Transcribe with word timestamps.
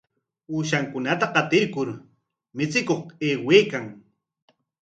Ushankunata 0.59 1.27
qatirkur 1.35 1.87
michikuq 2.55 3.03
aywaykan. 3.25 3.85